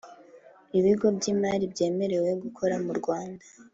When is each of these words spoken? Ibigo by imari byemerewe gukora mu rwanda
Ibigo 0.77 1.05
by 1.17 1.25
imari 1.33 1.65
byemerewe 1.73 2.29
gukora 2.43 2.75
mu 2.85 2.91
rwanda 2.99 3.43